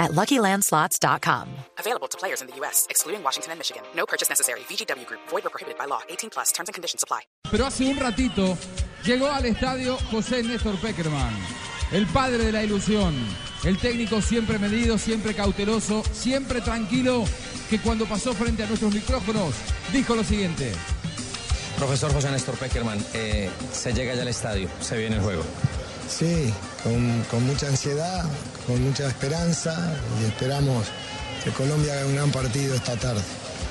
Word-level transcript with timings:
at 0.00 0.10
LuckyLandSlots.com. 0.12 1.46
Available 1.78 2.08
to 2.08 2.18
players 2.18 2.40
in 2.40 2.48
the 2.48 2.56
U.S., 2.56 2.86
excluding 2.90 3.22
Washington 3.22 3.52
and 3.52 3.60
Michigan. 3.60 3.82
No 3.94 4.06
purchase 4.06 4.28
necessary. 4.28 4.60
VGW 4.60 5.06
Group. 5.06 5.20
Void 5.28 5.46
or 5.46 5.50
prohibited 5.50 5.78
by 5.78 5.84
law. 5.84 6.00
18 6.08 6.30
plus. 6.30 6.50
Terms 6.50 6.68
and 6.68 6.74
conditions 6.74 7.04
apply. 7.04 7.20
Pero 7.50 7.66
hace 7.66 7.84
un 7.84 7.96
ratito 7.96 8.56
llegó 9.04 9.30
al 9.30 9.44
estadio 9.46 9.96
José 10.10 10.42
Néstor 10.42 10.76
Peckerman, 10.80 11.34
el 11.92 12.06
padre 12.06 12.38
de 12.44 12.52
la 12.52 12.62
ilusión, 12.62 13.14
el 13.64 13.78
técnico 13.78 14.20
siempre 14.22 14.58
medido, 14.58 14.98
siempre 14.98 15.34
cauteloso, 15.34 16.02
siempre 16.12 16.60
tranquilo, 16.60 17.24
que 17.68 17.80
cuando 17.80 18.06
pasó 18.06 18.32
frente 18.34 18.62
a 18.62 18.66
nuestros 18.66 18.94
micrófonos 18.94 19.54
dijo 19.92 20.14
lo 20.14 20.24
siguiente. 20.24 20.72
Profesor 21.76 22.12
José 22.12 22.30
Néstor 22.30 22.56
Peckerman, 22.56 23.04
eh, 23.14 23.50
se 23.72 23.92
llega 23.92 24.14
ya 24.14 24.22
al 24.22 24.28
estadio, 24.28 24.68
se 24.80 24.98
viene 24.98 25.16
el 25.16 25.22
juego. 25.22 25.42
Sí, 26.10 26.52
con, 26.82 27.22
con 27.30 27.46
mucha 27.46 27.68
ansiedad, 27.68 28.24
con 28.66 28.82
mucha 28.82 29.06
esperanza 29.06 29.94
y 30.20 30.26
esperamos 30.26 30.86
que 31.44 31.50
Colombia 31.50 31.94
haga 31.94 32.06
un 32.06 32.14
gran 32.14 32.30
partido 32.30 32.74
esta 32.74 32.96
tarde. 32.96 33.22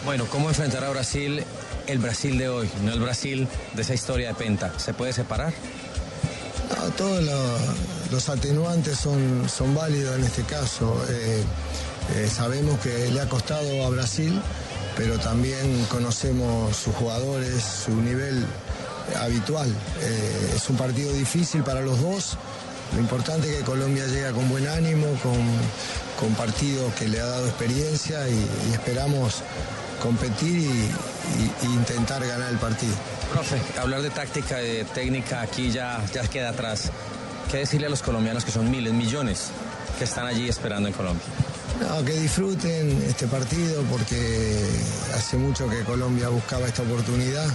Bueno, 0.05 0.25
¿cómo 0.31 0.49
enfrentar 0.49 0.83
a 0.83 0.89
Brasil 0.89 1.43
el 1.85 1.99
Brasil 1.99 2.37
de 2.37 2.49
hoy, 2.49 2.69
no 2.83 2.93
el 2.93 2.99
Brasil 2.99 3.47
de 3.75 3.81
esa 3.81 3.93
historia 3.93 4.29
de 4.29 4.33
Penta? 4.35 4.73
¿Se 4.79 4.93
puede 4.93 5.13
separar? 5.13 5.53
No, 6.69 6.89
todos 6.91 7.23
los, 7.23 8.11
los 8.11 8.29
atenuantes 8.29 8.97
son, 8.97 9.47
son 9.49 9.75
válidos 9.75 10.17
en 10.17 10.23
este 10.23 10.43
caso. 10.43 10.95
Eh, 11.09 11.43
eh, 12.15 12.29
sabemos 12.33 12.79
que 12.79 13.11
le 13.11 13.21
ha 13.21 13.27
costado 13.27 13.85
a 13.85 13.89
Brasil, 13.89 14.41
pero 14.95 15.19
también 15.19 15.85
conocemos 15.89 16.75
sus 16.75 16.95
jugadores, 16.95 17.61
su 17.85 17.95
nivel 17.95 18.45
habitual. 19.17 19.69
Eh, 20.01 20.53
es 20.55 20.69
un 20.69 20.77
partido 20.77 21.11
difícil 21.13 21.63
para 21.63 21.81
los 21.81 22.01
dos. 22.01 22.37
Lo 22.93 22.99
importante 22.99 23.49
es 23.51 23.57
que 23.59 23.63
Colombia 23.63 24.05
llega 24.07 24.31
con 24.31 24.49
buen 24.49 24.67
ánimo, 24.67 25.05
con, 25.21 25.37
con 26.19 26.33
partido 26.35 26.91
que 26.97 27.07
le 27.07 27.19
ha 27.21 27.25
dado 27.25 27.45
experiencia 27.47 28.27
y, 28.27 28.33
y 28.69 28.73
esperamos 28.73 29.35
competir 30.01 30.57
y, 30.57 30.63
y- 30.63 31.51
y 31.63 31.65
intentar 31.65 32.25
ganar 32.25 32.49
el 32.49 32.57
partido. 32.57 32.93
Profe, 33.31 33.61
hablar 33.79 34.01
de 34.01 34.09
táctica, 34.09 34.57
de 34.57 34.85
técnica, 34.85 35.41
aquí 35.41 35.71
ya, 35.71 36.03
ya 36.13 36.23
queda 36.27 36.49
atrás. 36.49 36.89
¿Qué 37.51 37.57
decirle 37.57 37.87
a 37.87 37.89
los 37.89 38.01
colombianos 38.01 38.43
que 38.45 38.51
son 38.51 38.71
miles, 38.71 38.93
millones, 38.93 39.47
que 39.99 40.05
están 40.05 40.25
allí 40.25 40.49
esperando 40.49 40.87
en 40.87 40.93
Colombia? 40.95 41.25
No, 41.81 42.03
que 42.03 42.13
disfruten 42.13 43.03
este 43.07 43.27
partido 43.27 43.83
porque 43.83 44.65
hace 45.15 45.37
mucho 45.37 45.69
que 45.69 45.83
Colombia 45.83 46.29
buscaba 46.29 46.67
esta 46.67 46.81
oportunidad. 46.81 47.47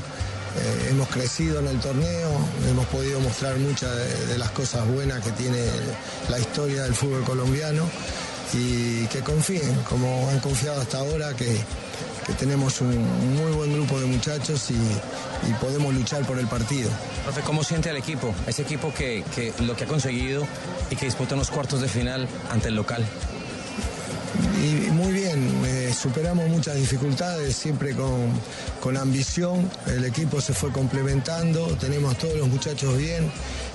Eh, 0.56 0.88
hemos 0.90 1.08
crecido 1.08 1.58
en 1.58 1.66
el 1.66 1.80
torneo, 1.80 2.30
hemos 2.70 2.86
podido 2.86 3.18
mostrar 3.20 3.56
muchas 3.56 3.90
de, 3.96 4.26
de 4.26 4.38
las 4.38 4.50
cosas 4.52 4.86
buenas 4.86 5.22
que 5.24 5.32
tiene 5.32 5.58
la 6.28 6.38
historia 6.38 6.84
del 6.84 6.94
fútbol 6.94 7.24
colombiano 7.24 7.88
y 8.52 9.04
que 9.08 9.18
confíen, 9.20 9.74
como 9.88 10.28
han 10.30 10.38
confiado 10.38 10.80
hasta 10.80 10.98
ahora, 10.98 11.34
que, 11.34 11.58
que 12.24 12.32
tenemos 12.34 12.80
un 12.80 12.96
muy 13.34 13.50
buen 13.52 13.72
grupo 13.72 13.98
de 13.98 14.06
muchachos 14.06 14.70
y, 14.70 14.74
y 14.74 15.52
podemos 15.60 15.92
luchar 15.92 16.24
por 16.24 16.38
el 16.38 16.46
partido. 16.46 16.88
Profe, 17.24 17.40
¿cómo 17.40 17.64
siente 17.64 17.90
al 17.90 17.96
equipo? 17.96 18.32
Ese 18.46 18.62
equipo 18.62 18.94
que, 18.94 19.24
que 19.34 19.52
lo 19.64 19.74
que 19.74 19.84
ha 19.84 19.88
conseguido 19.88 20.46
y 20.88 20.94
que 20.94 21.06
disputa 21.06 21.34
unos 21.34 21.50
cuartos 21.50 21.80
de 21.80 21.88
final 21.88 22.28
ante 22.52 22.68
el 22.68 22.76
local. 22.76 23.04
Y 24.62 24.90
muy 24.92 25.12
bien, 25.12 25.60
superamos 25.94 26.48
muchas 26.48 26.76
dificultades, 26.76 27.56
siempre 27.56 27.94
con, 27.94 28.30
con 28.80 28.96
ambición, 28.96 29.70
el 29.86 30.04
equipo 30.04 30.40
se 30.40 30.52
fue 30.52 30.70
complementando, 30.72 31.66
tenemos 31.80 32.16
todos 32.18 32.36
los 32.36 32.48
muchachos 32.48 32.96
bien 32.96 33.30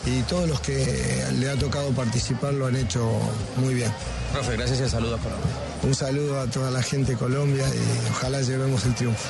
y 0.05 0.21
todos 0.23 0.47
los 0.47 0.59
que 0.61 1.25
le 1.39 1.49
ha 1.49 1.55
tocado 1.55 1.91
participar 1.91 2.53
lo 2.53 2.67
han 2.67 2.75
hecho 2.75 3.09
muy 3.57 3.73
bien. 3.73 3.91
Profe, 4.33 4.55
gracias 4.55 4.79
y 4.79 4.83
el 4.83 4.89
saludo 4.89 5.15
a 5.15 5.19
Colombia. 5.19 5.49
Un 5.83 5.95
saludo 5.95 6.39
a 6.39 6.47
toda 6.47 6.71
la 6.71 6.83
gente 6.83 7.13
de 7.13 7.17
Colombia 7.17 7.65
y 7.67 8.09
ojalá 8.11 8.41
llevemos 8.41 8.85
el 8.85 8.95
triunfo. 8.95 9.29